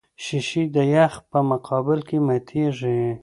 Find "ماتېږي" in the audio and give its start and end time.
2.27-3.01